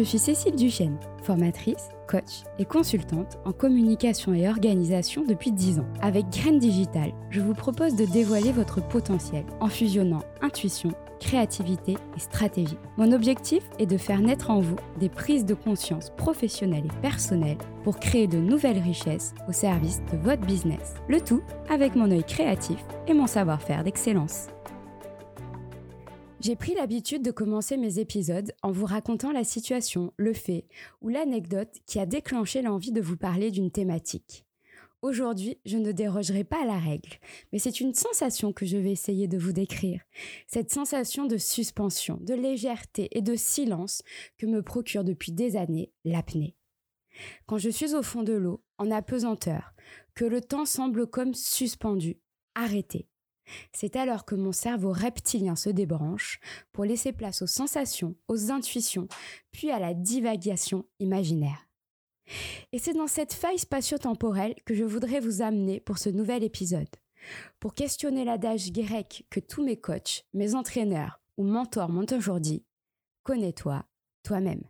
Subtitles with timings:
[0.00, 5.86] Je suis Cécile Duchesne, formatrice, coach et consultante en communication et organisation depuis 10 ans.
[6.00, 12.18] Avec Graines Digital, je vous propose de dévoiler votre potentiel en fusionnant intuition, créativité et
[12.18, 12.78] stratégie.
[12.96, 17.58] Mon objectif est de faire naître en vous des prises de conscience professionnelles et personnelles
[17.84, 20.94] pour créer de nouvelles richesses au service de votre business.
[21.08, 24.46] Le tout avec mon œil créatif et mon savoir-faire d'excellence.
[26.42, 30.66] J'ai pris l'habitude de commencer mes épisodes en vous racontant la situation, le fait
[31.02, 34.46] ou l'anecdote qui a déclenché l'envie de vous parler d'une thématique.
[35.02, 37.10] Aujourd'hui, je ne dérogerai pas à la règle,
[37.52, 40.00] mais c'est une sensation que je vais essayer de vous décrire.
[40.46, 44.02] Cette sensation de suspension, de légèreté et de silence
[44.38, 46.56] que me procure depuis des années l'apnée.
[47.44, 49.74] Quand je suis au fond de l'eau, en apesanteur,
[50.14, 52.18] que le temps semble comme suspendu,
[52.54, 53.09] arrêté,
[53.72, 56.40] c'est alors que mon cerveau reptilien se débranche
[56.72, 59.08] pour laisser place aux sensations, aux intuitions,
[59.52, 61.66] puis à la divagation imaginaire.
[62.72, 66.88] Et c'est dans cette faille spatio-temporelle que je voudrais vous amener pour ce nouvel épisode,
[67.58, 72.64] pour questionner l'adage grec que tous mes coachs, mes entraîneurs ou mentors m'ont toujours dit,
[73.24, 73.84] connais-toi
[74.22, 74.62] toi-même.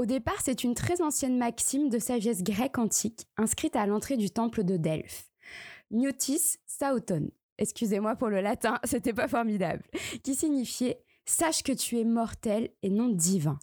[0.00, 4.30] Au départ, c'est une très ancienne maxime de sagesse grecque antique inscrite à l'entrée du
[4.30, 5.28] temple de Delphes.
[5.90, 7.32] Gnotis Sauton.
[7.58, 9.82] Excusez-moi pour le latin, c'était pas formidable.
[10.22, 13.58] Qui signifiait Sache que tu es mortel et non divin.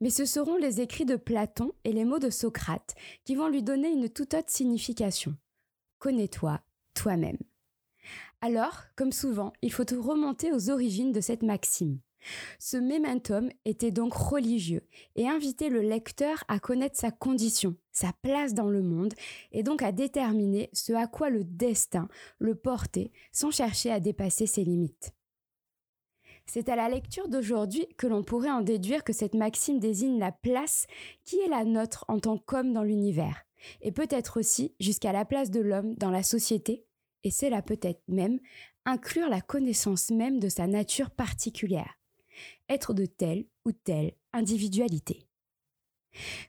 [0.00, 3.64] Mais ce seront les écrits de Platon et les mots de Socrate qui vont lui
[3.64, 5.36] donner une toute autre signification.
[5.98, 6.60] Connais-toi
[6.94, 7.38] toi-même.
[8.40, 11.98] Alors, comme souvent, il faut remonter aux origines de cette maxime.
[12.58, 18.54] Ce momentum était donc religieux et invitait le lecteur à connaître sa condition, sa place
[18.54, 19.14] dans le monde
[19.52, 24.46] et donc à déterminer ce à quoi le destin le portait sans chercher à dépasser
[24.46, 25.12] ses limites.
[26.46, 30.32] C'est à la lecture d'aujourd'hui que l'on pourrait en déduire que cette maxime désigne la
[30.32, 30.86] place
[31.24, 33.44] qui est la nôtre en tant qu'homme dans l'univers,
[33.82, 36.86] et peut-être aussi jusqu'à la place de l'homme dans la société,
[37.22, 38.40] et c'est là peut-être même
[38.86, 41.97] inclure la connaissance même de sa nature particulière
[42.68, 45.26] être de telle ou telle individualité.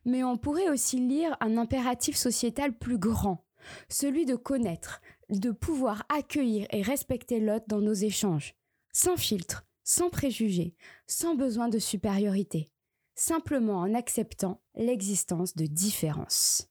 [0.06, 3.46] Mais on pourrait aussi lire un impératif sociétal plus grand,
[3.90, 8.56] celui de connaître, de pouvoir accueillir et respecter l'autre dans nos échanges,
[8.94, 10.76] sans filtre, sans préjugés,
[11.08, 12.72] sans besoin de supériorité,
[13.16, 16.70] simplement en acceptant l'existence de différences.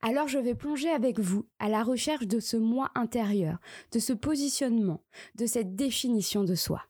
[0.00, 3.58] Alors je vais plonger avec vous à la recherche de ce moi intérieur,
[3.92, 5.02] de ce positionnement,
[5.34, 6.82] de cette définition de soi.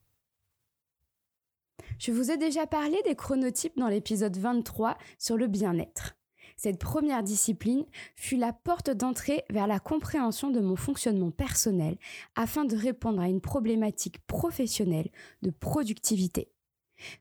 [1.99, 6.15] Je vous ai déjà parlé des chronotypes dans l'épisode 23 sur le bien-être.
[6.59, 7.85] Cette première discipline
[8.17, 11.97] fut la porte d'entrée vers la compréhension de mon fonctionnement personnel
[12.35, 15.11] afin de répondre à une problématique professionnelle
[15.43, 16.51] de productivité.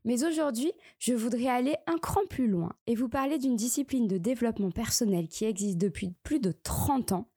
[0.03, 4.17] Mais aujourd'hui, je voudrais aller un cran plus loin et vous parler d'une discipline de
[4.17, 7.29] développement personnel qui existe depuis plus de 30 ans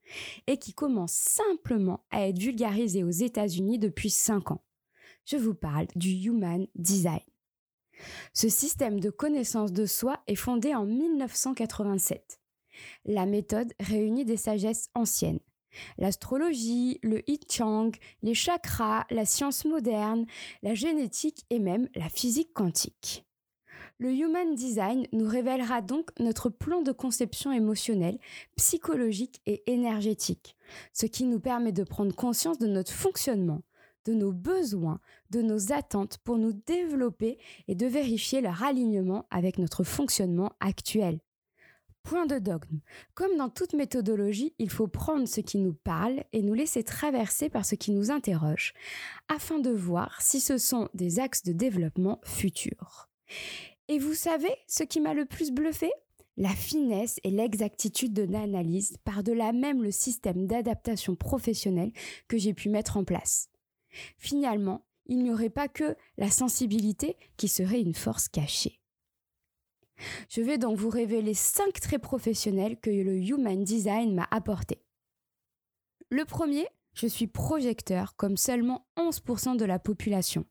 [0.47, 4.63] et qui commence simplement à être vulgarisée aux États-Unis depuis 5 ans
[5.29, 7.21] je vous parle du Human Design.
[8.33, 12.41] Ce système de connaissance de soi est fondé en 1987.
[13.05, 15.41] La méthode réunit des sagesses anciennes.
[15.99, 17.91] L'astrologie, le I Chang,
[18.23, 20.25] les chakras, la science moderne,
[20.63, 23.27] la génétique et même la physique quantique.
[23.99, 28.19] Le Human Design nous révélera donc notre plan de conception émotionnelle,
[28.57, 30.57] psychologique et énergétique,
[30.95, 33.61] ce qui nous permet de prendre conscience de notre fonctionnement,
[34.09, 37.39] de nos besoins, de nos attentes pour nous développer
[37.69, 41.21] et de vérifier leur alignement avec notre fonctionnement actuel.
[42.05, 42.79] Point de dogme.
[43.13, 47.51] Comme dans toute méthodologie, il faut prendre ce qui nous parle et nous laisser traverser
[47.51, 48.73] par ce qui nous interroge,
[49.29, 53.11] afin de voir si ce sont des axes de développement futurs.
[53.89, 55.91] Et vous savez ce qui m'a le plus bluffé?
[56.39, 61.93] La finesse et l'exactitude de l'analyse par-delà même le système d'adaptation professionnelle
[62.27, 63.51] que j'ai pu mettre en place.
[64.19, 68.81] Finalement, il n'y aurait pas que la sensibilité qui serait une force cachée.
[70.29, 74.83] Je vais donc vous révéler cinq traits professionnels que le Human Design m'a apportés.
[76.11, 80.45] Le premier, je suis projecteur comme seulement 11% de la population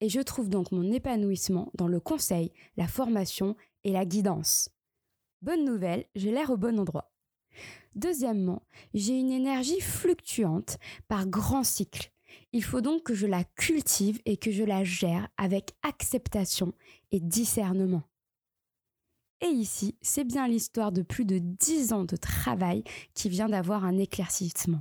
[0.00, 4.70] et je trouve donc mon épanouissement dans le conseil, la formation et la guidance.
[5.42, 7.12] Bonne nouvelle, j'ai l'air au bon endroit.
[7.94, 8.62] Deuxièmement,
[8.94, 10.78] j'ai une énergie fluctuante
[11.08, 12.12] par grands cycles
[12.52, 16.72] il faut donc que je la cultive et que je la gère avec acceptation
[17.10, 18.02] et discernement.
[19.42, 22.84] Et ici, c'est bien l'histoire de plus de dix ans de travail
[23.14, 24.80] qui vient d'avoir un éclaircissement.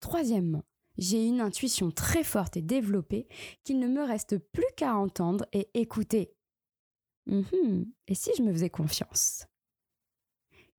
[0.00, 0.64] Troisièmement,
[0.96, 3.28] j'ai une intuition très forte et développée
[3.62, 6.34] qu'il ne me reste plus qu'à entendre et écouter.
[7.26, 7.86] Mhm.
[8.08, 9.46] Et si je me faisais confiance?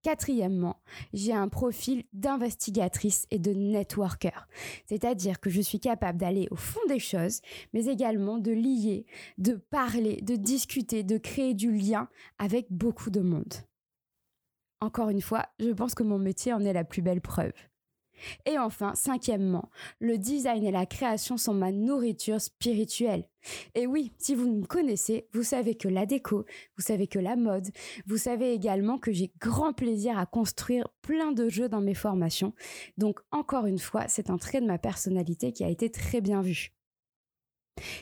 [0.01, 0.81] Quatrièmement,
[1.12, 4.48] j'ai un profil d'investigatrice et de networker,
[4.86, 7.42] c'est-à-dire que je suis capable d'aller au fond des choses,
[7.74, 9.06] mais également de lier,
[9.38, 12.07] de parler, de discuter, de créer du lien
[12.38, 13.54] avec beaucoup de monde.
[14.80, 17.51] Encore une fois, je pense que mon métier en est la plus belle preuve.
[18.45, 19.69] Et enfin, cinquièmement,
[20.00, 23.27] le design et la création sont ma nourriture spirituelle.
[23.75, 26.45] Et oui, si vous me connaissez, vous savez que la déco,
[26.77, 27.69] vous savez que la mode,
[28.06, 32.54] vous savez également que j'ai grand plaisir à construire plein de jeux dans mes formations.
[32.98, 36.42] Donc encore une fois, c'est un trait de ma personnalité qui a été très bien
[36.42, 36.74] vu.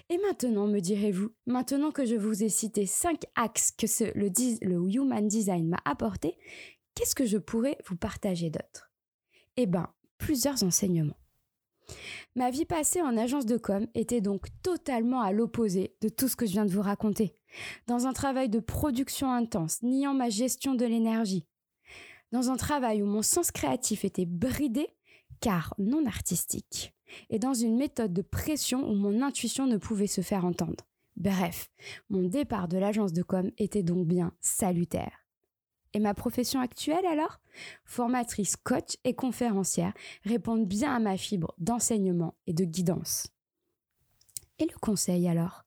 [0.09, 3.85] Et maintenant, me direz-vous, maintenant que je vous ai cité cinq axes que
[4.17, 6.37] le, Human Design m'a apporté,
[6.95, 8.91] qu'est-ce que je pourrais vous partager d'autre?
[9.55, 11.17] Eh bien, plusieurs enseignements.
[12.35, 16.35] Ma vie passée en agence de com était donc totalement à l'opposé de tout ce
[16.35, 17.35] que je viens de vous raconter.
[17.87, 21.45] Dans un travail de production intense, niant ma gestion de l'énergie.
[22.31, 24.87] Dans un travail où mon sens créatif était bridé,
[25.39, 26.93] car non artistique.
[27.29, 30.83] Et dans une méthode de pression où mon intuition ne pouvait se faire entendre.
[31.15, 31.69] Bref,
[32.09, 35.26] mon départ de l'agence de com était donc bien salutaire.
[35.97, 37.39] Et ma profession actuelle alors?
[37.83, 39.93] Formatrice, coach et conférencière
[40.25, 43.29] répondent bien à ma fibre d'enseignement et de guidance.
[44.59, 45.63] Et le conseil alors?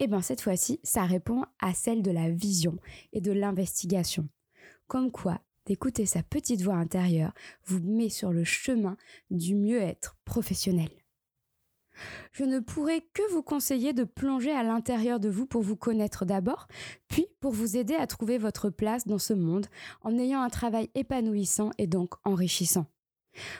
[0.00, 2.78] Eh bien cette fois-ci, ça répond à celle de la vision
[3.12, 4.28] et de l'investigation.
[4.88, 7.32] Comme quoi, d'écouter sa petite voix intérieure
[7.64, 8.96] vous met sur le chemin
[9.30, 10.90] du mieux-être professionnel.
[12.32, 16.24] Je ne pourrais que vous conseiller de plonger à l'intérieur de vous pour vous connaître
[16.24, 16.66] d'abord,
[17.08, 19.66] puis pour vous aider à trouver votre place dans ce monde
[20.02, 22.86] en ayant un travail épanouissant et donc enrichissant.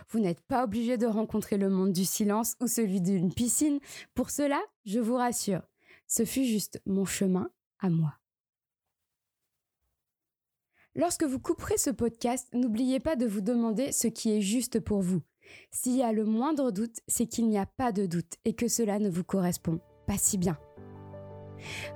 [0.08, 3.78] Vous n'êtes pas obligé de rencontrer le monde du silence ou celui d'une piscine.
[4.14, 5.62] Pour cela, je vous rassure,
[6.06, 8.14] ce fut juste mon chemin à moi.
[10.96, 15.02] Lorsque vous couperez ce podcast, n'oubliez pas de vous demander ce qui est juste pour
[15.02, 15.22] vous.
[15.70, 18.68] S'il y a le moindre doute, c'est qu'il n'y a pas de doute et que
[18.68, 20.58] cela ne vous correspond pas si bien.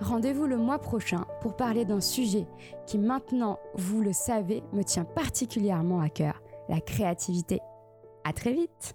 [0.01, 2.47] Rendez-vous le mois prochain pour parler d'un sujet
[2.87, 7.61] qui maintenant, vous le savez, me tient particulièrement à cœur, la créativité.
[8.25, 8.95] À très vite!